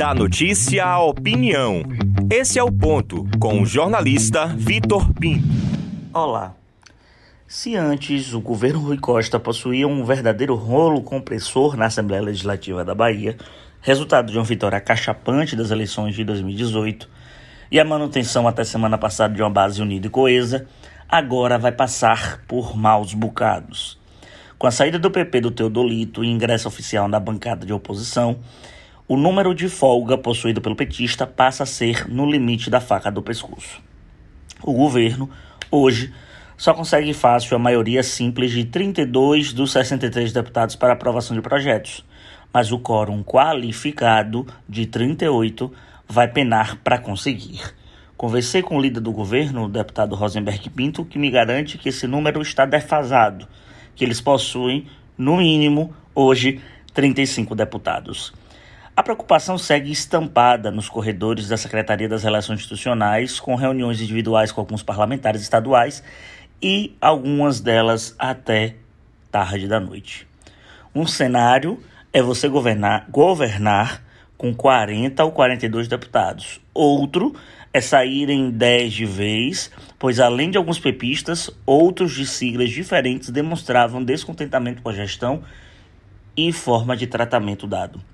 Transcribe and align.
Da 0.00 0.14
notícia 0.14 0.82
à 0.82 0.98
opinião. 0.98 1.82
Esse 2.30 2.58
é 2.58 2.62
o 2.64 2.72
ponto 2.72 3.28
com 3.38 3.60
o 3.60 3.66
jornalista 3.66 4.46
Vitor 4.46 5.12
Pinto. 5.12 5.46
Olá. 6.14 6.54
Se 7.46 7.76
antes 7.76 8.32
o 8.32 8.40
governo 8.40 8.80
Rui 8.80 8.96
Costa 8.96 9.38
possuía 9.38 9.86
um 9.86 10.02
verdadeiro 10.02 10.54
rolo 10.54 11.02
compressor 11.02 11.76
na 11.76 11.84
Assembleia 11.84 12.22
Legislativa 12.22 12.82
da 12.82 12.94
Bahia, 12.94 13.36
resultado 13.82 14.32
de 14.32 14.38
uma 14.38 14.44
vitória 14.44 14.80
cachapante 14.80 15.54
das 15.54 15.70
eleições 15.70 16.14
de 16.14 16.24
2018, 16.24 17.06
e 17.70 17.78
a 17.78 17.84
manutenção 17.84 18.48
até 18.48 18.64
semana 18.64 18.96
passada 18.96 19.34
de 19.34 19.42
uma 19.42 19.50
base 19.50 19.82
unida 19.82 20.06
e 20.06 20.10
coesa, 20.10 20.66
agora 21.06 21.58
vai 21.58 21.72
passar 21.72 22.40
por 22.48 22.74
maus 22.74 23.12
bocados. 23.12 23.98
Com 24.58 24.66
a 24.66 24.70
saída 24.70 24.98
do 24.98 25.10
PP 25.10 25.42
do 25.42 25.50
Teodolito 25.50 26.24
e 26.24 26.30
ingresso 26.30 26.68
oficial 26.68 27.06
na 27.06 27.20
bancada 27.20 27.66
de 27.66 27.72
oposição, 27.74 28.38
o 29.10 29.16
número 29.16 29.52
de 29.52 29.68
folga 29.68 30.16
possuído 30.16 30.60
pelo 30.60 30.76
petista 30.76 31.26
passa 31.26 31.64
a 31.64 31.66
ser 31.66 32.08
no 32.08 32.24
limite 32.30 32.70
da 32.70 32.80
faca 32.80 33.10
do 33.10 33.20
pescoço. 33.20 33.82
O 34.62 34.72
governo, 34.72 35.28
hoje, 35.68 36.14
só 36.56 36.72
consegue 36.72 37.12
fácil 37.12 37.56
a 37.56 37.58
maioria 37.58 38.04
simples 38.04 38.52
de 38.52 38.66
32 38.66 39.52
dos 39.52 39.72
63 39.72 40.32
deputados 40.32 40.76
para 40.76 40.92
aprovação 40.92 41.34
de 41.34 41.42
projetos, 41.42 42.04
mas 42.52 42.70
o 42.70 42.78
quórum 42.78 43.20
qualificado 43.24 44.46
de 44.68 44.86
38 44.86 45.72
vai 46.06 46.28
penar 46.28 46.76
para 46.76 46.96
conseguir. 46.96 47.62
Conversei 48.16 48.62
com 48.62 48.76
o 48.76 48.80
líder 48.80 49.00
do 49.00 49.10
governo, 49.10 49.64
o 49.64 49.68
deputado 49.68 50.14
Rosenberg 50.14 50.70
Pinto, 50.70 51.04
que 51.04 51.18
me 51.18 51.32
garante 51.32 51.78
que 51.78 51.88
esse 51.88 52.06
número 52.06 52.40
está 52.40 52.64
defasado 52.64 53.48
que 53.96 54.04
eles 54.04 54.20
possuem, 54.20 54.86
no 55.18 55.38
mínimo, 55.38 55.92
hoje, 56.14 56.60
35 56.94 57.56
deputados. 57.56 58.32
A 59.00 59.02
preocupação 59.02 59.56
segue 59.56 59.90
estampada 59.90 60.70
nos 60.70 60.86
corredores 60.86 61.48
da 61.48 61.56
Secretaria 61.56 62.06
das 62.06 62.22
Relações 62.22 62.58
Institucionais, 62.58 63.40
com 63.40 63.54
reuniões 63.54 63.98
individuais 63.98 64.52
com 64.52 64.60
alguns 64.60 64.82
parlamentares 64.82 65.40
estaduais 65.40 66.02
e 66.60 66.94
algumas 67.00 67.60
delas 67.60 68.14
até 68.18 68.74
tarde 69.32 69.66
da 69.66 69.80
noite. 69.80 70.28
Um 70.94 71.06
cenário 71.06 71.82
é 72.12 72.20
você 72.20 72.46
governar, 72.46 73.06
governar 73.08 74.02
com 74.36 74.54
40 74.54 75.24
ou 75.24 75.32
42 75.32 75.88
deputados. 75.88 76.60
Outro 76.74 77.34
é 77.72 77.80
saírem 77.80 78.50
10 78.50 78.92
de 78.92 79.06
vez, 79.06 79.70
pois 79.98 80.20
além 80.20 80.50
de 80.50 80.58
alguns 80.58 80.78
pepistas, 80.78 81.48
outros 81.64 82.12
de 82.12 82.26
siglas 82.26 82.68
diferentes 82.68 83.30
demonstravam 83.30 84.04
descontentamento 84.04 84.82
com 84.82 84.90
a 84.90 84.94
gestão 84.94 85.42
e 86.36 86.52
forma 86.52 86.94
de 86.94 87.06
tratamento 87.06 87.66
dado. 87.66 88.09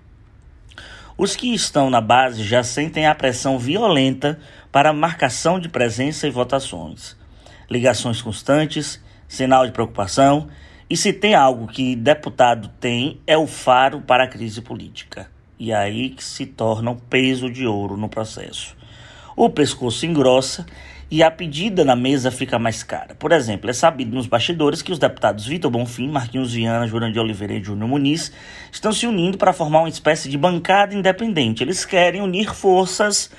Os 1.18 1.34
que 1.34 1.54
estão 1.54 1.88
na 1.88 2.00
base 2.00 2.44
já 2.44 2.62
sentem 2.62 3.06
a 3.06 3.14
pressão 3.14 3.58
violenta 3.58 4.38
para 4.70 4.92
marcação 4.92 5.58
de 5.58 5.68
presença 5.68 6.26
e 6.26 6.30
votações, 6.30 7.16
ligações 7.70 8.20
constantes, 8.20 9.02
sinal 9.26 9.66
de 9.66 9.72
preocupação, 9.72 10.48
e 10.88 10.96
se 10.96 11.12
tem 11.12 11.34
algo 11.34 11.66
que 11.66 11.96
deputado 11.96 12.70
tem 12.80 13.20
é 13.26 13.36
o 13.36 13.46
faro 13.46 14.00
para 14.02 14.24
a 14.24 14.28
crise 14.28 14.60
política. 14.60 15.30
E 15.58 15.72
aí 15.72 16.10
que 16.10 16.22
se 16.22 16.44
torna 16.44 16.90
um 16.90 16.96
peso 16.96 17.50
de 17.50 17.66
ouro 17.66 17.96
no 17.96 18.08
processo 18.08 18.76
o 19.36 19.50
pescoço 19.50 20.06
engrossa 20.06 20.64
e 21.10 21.22
a 21.22 21.30
pedida 21.30 21.84
na 21.84 21.94
mesa 21.94 22.30
fica 22.30 22.58
mais 22.58 22.82
cara. 22.82 23.14
Por 23.14 23.30
exemplo, 23.30 23.70
é 23.70 23.72
sabido 23.72 24.14
nos 24.14 24.26
bastidores 24.26 24.82
que 24.82 24.90
os 24.90 24.98
deputados 24.98 25.46
Vitor 25.46 25.70
Bonfim, 25.70 26.08
Marquinhos 26.08 26.52
Viana, 26.52 26.86
Jurandir 26.86 27.22
Oliveira 27.22 27.54
e 27.54 27.62
Júnior 27.62 27.88
Muniz 27.88 28.32
estão 28.72 28.92
se 28.92 29.06
unindo 29.06 29.38
para 29.38 29.52
formar 29.52 29.80
uma 29.80 29.88
espécie 29.88 30.28
de 30.28 30.36
bancada 30.36 30.94
independente. 30.94 31.62
Eles 31.62 31.84
querem 31.84 32.20
unir 32.20 32.52
forças 32.52 33.30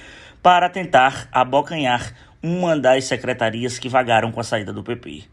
para 0.41 0.69
tentar 0.69 1.27
abocanhar 1.31 2.13
uma 2.41 2.77
das 2.77 3.05
secretarias 3.05 3.77
que 3.77 3.89
vagaram 3.89 4.31
com 4.31 4.39
a 4.39 4.43
saída 4.43 4.71
do 4.71 4.83
PP. 4.83 5.23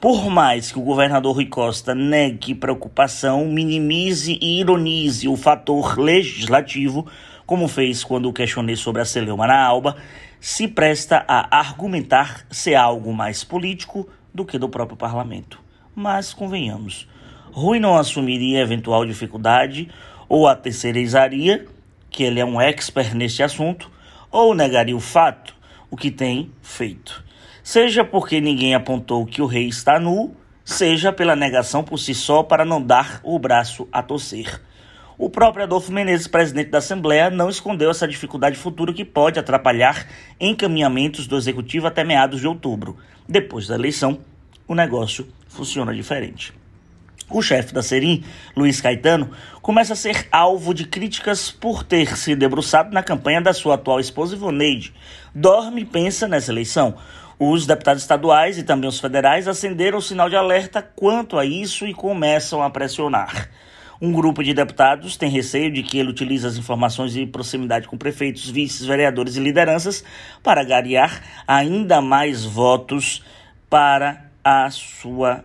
Por 0.00 0.30
mais 0.30 0.70
que 0.70 0.78
o 0.78 0.82
governador 0.82 1.34
Rui 1.34 1.46
Costa 1.46 1.94
negue 1.94 2.54
preocupação, 2.54 3.46
minimize 3.46 4.38
e 4.40 4.60
ironize 4.60 5.26
o 5.26 5.36
fator 5.36 5.98
legislativo, 5.98 7.06
como 7.46 7.66
fez 7.66 8.04
quando 8.04 8.32
questionei 8.32 8.76
sobre 8.76 9.00
a 9.00 9.04
celeuma 9.04 9.46
na 9.46 9.58
Alba, 9.58 9.96
se 10.40 10.68
presta 10.68 11.24
a 11.26 11.58
argumentar 11.58 12.46
ser 12.50 12.74
algo 12.74 13.12
mais 13.12 13.44
político 13.44 14.08
do 14.34 14.44
que 14.44 14.58
do 14.58 14.68
próprio 14.68 14.96
parlamento. 14.96 15.60
Mas 15.94 16.34
convenhamos, 16.34 17.08
Rui 17.52 17.80
não 17.80 17.96
assumiria 17.96 18.60
eventual 18.60 19.06
dificuldade 19.06 19.90
ou 20.28 20.46
a 20.46 20.54
terceirizaria, 20.54 21.66
que 22.10 22.22
ele 22.22 22.40
é 22.40 22.44
um 22.44 22.60
expert 22.60 23.14
neste 23.14 23.42
assunto, 23.42 23.90
ou 24.30 24.54
negaria 24.54 24.96
o 24.96 25.00
fato, 25.00 25.54
o 25.90 25.96
que 25.96 26.10
tem 26.10 26.50
feito 26.60 27.26
seja 27.66 28.04
porque 28.04 28.40
ninguém 28.40 28.76
apontou 28.76 29.26
que 29.26 29.42
o 29.42 29.46
rei 29.46 29.66
está 29.66 29.98
nu, 29.98 30.36
seja 30.64 31.12
pela 31.12 31.34
negação 31.34 31.82
por 31.82 31.98
si 31.98 32.14
só 32.14 32.44
para 32.44 32.64
não 32.64 32.80
dar 32.80 33.20
o 33.24 33.36
braço 33.40 33.88
a 33.90 34.04
torcer. 34.04 34.62
O 35.18 35.30
próprio 35.30 35.64
Adolfo 35.64 35.90
Menezes, 35.90 36.26
presidente 36.26 36.68
da 36.68 36.76
Assembleia, 36.76 37.30
não 37.30 37.48
escondeu 37.48 37.90
essa 37.90 38.06
dificuldade 38.06 38.58
futura 38.58 38.92
que 38.92 39.02
pode 39.02 39.38
atrapalhar 39.38 40.06
encaminhamentos 40.38 41.26
do 41.26 41.38
executivo 41.38 41.86
até 41.86 42.04
meados 42.04 42.38
de 42.38 42.46
outubro. 42.46 42.98
Depois 43.26 43.66
da 43.66 43.76
eleição, 43.76 44.18
o 44.68 44.74
negócio 44.74 45.26
funciona 45.48 45.94
diferente. 45.94 46.52
O 47.30 47.40
chefe 47.40 47.72
da 47.72 47.82
Serim, 47.82 48.22
Luiz 48.54 48.78
Caetano, 48.82 49.30
começa 49.62 49.94
a 49.94 49.96
ser 49.96 50.28
alvo 50.30 50.74
de 50.74 50.84
críticas 50.86 51.50
por 51.50 51.82
ter 51.82 52.14
se 52.14 52.36
debruçado 52.36 52.92
na 52.92 53.02
campanha 53.02 53.40
da 53.40 53.54
sua 53.54 53.76
atual 53.76 53.98
esposa 53.98 54.36
Ivoneide. 54.36 54.92
Dorme 55.34 55.80
e 55.80 55.86
pensa 55.86 56.28
nessa 56.28 56.52
eleição. 56.52 56.94
Os 57.38 57.66
deputados 57.66 58.02
estaduais 58.02 58.58
e 58.58 58.62
também 58.62 58.88
os 58.88 59.00
federais 59.00 59.48
acenderam 59.48 59.96
o 59.96 60.02
sinal 60.02 60.28
de 60.28 60.36
alerta 60.36 60.82
quanto 60.82 61.38
a 61.38 61.44
isso 61.46 61.86
e 61.86 61.94
começam 61.94 62.62
a 62.62 62.68
pressionar. 62.68 63.48
Um 64.00 64.12
grupo 64.12 64.44
de 64.44 64.52
deputados 64.52 65.16
tem 65.16 65.30
receio 65.30 65.72
de 65.72 65.82
que 65.82 65.98
ele 65.98 66.10
utilize 66.10 66.46
as 66.46 66.56
informações 66.56 67.12
de 67.12 67.26
proximidade 67.26 67.88
com 67.88 67.96
prefeitos, 67.96 68.48
vices, 68.50 68.84
vereadores 68.86 69.36
e 69.36 69.40
lideranças 69.40 70.04
para 70.42 70.62
garear 70.62 71.22
ainda 71.48 72.00
mais 72.00 72.44
votos 72.44 73.24
para 73.70 74.30
a 74.44 74.70
sua 74.70 75.44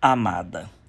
amada. 0.00 0.81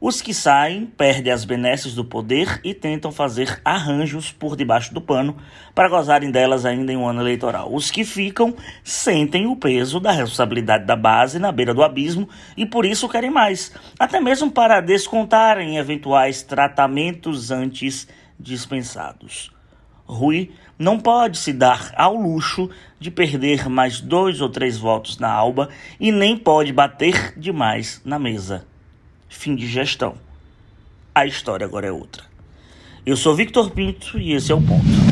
Os 0.00 0.22
que 0.22 0.32
saem 0.32 0.86
perdem 0.86 1.32
as 1.32 1.44
benesses 1.44 1.92
do 1.92 2.04
poder 2.04 2.60
e 2.62 2.72
tentam 2.72 3.10
fazer 3.10 3.60
arranjos 3.64 4.30
por 4.30 4.54
debaixo 4.54 4.94
do 4.94 5.00
pano 5.00 5.36
para 5.74 5.88
gozarem 5.88 6.30
delas 6.30 6.64
ainda 6.64 6.92
em 6.92 6.96
um 6.96 7.08
ano 7.08 7.20
eleitoral. 7.20 7.74
Os 7.74 7.90
que 7.90 8.04
ficam 8.04 8.54
sentem 8.84 9.48
o 9.48 9.56
peso 9.56 9.98
da 9.98 10.12
responsabilidade 10.12 10.86
da 10.86 10.94
base 10.94 11.40
na 11.40 11.50
beira 11.50 11.74
do 11.74 11.82
abismo 11.82 12.28
e 12.56 12.64
por 12.64 12.86
isso 12.86 13.08
querem 13.08 13.28
mais, 13.28 13.72
até 13.98 14.20
mesmo 14.20 14.52
para 14.52 14.80
descontarem 14.80 15.78
eventuais 15.78 16.44
tratamentos 16.44 17.50
antes 17.50 18.06
dispensados. 18.38 19.50
Rui 20.06 20.52
não 20.78 21.00
pode 21.00 21.38
se 21.38 21.52
dar 21.52 21.92
ao 21.96 22.14
luxo 22.14 22.70
de 23.00 23.10
perder 23.10 23.68
mais 23.68 24.00
dois 24.00 24.40
ou 24.40 24.48
três 24.48 24.78
votos 24.78 25.18
na 25.18 25.28
alba 25.28 25.68
e 25.98 26.12
nem 26.12 26.36
pode 26.36 26.72
bater 26.72 27.36
demais 27.36 28.00
na 28.04 28.16
mesa 28.16 28.64
fim 29.28 29.54
de 29.54 29.66
gestão. 29.66 30.14
A 31.14 31.26
história 31.26 31.66
agora 31.66 31.86
é 31.86 31.92
outra. 31.92 32.24
Eu 33.04 33.16
sou 33.16 33.34
Victor 33.34 33.70
Pinto 33.70 34.18
e 34.18 34.32
esse 34.32 34.52
é 34.52 34.54
o 34.54 34.60
ponto. 34.60 35.07